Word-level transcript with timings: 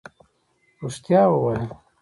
رښتيا 0.81 1.21
ووايه. 1.31 1.65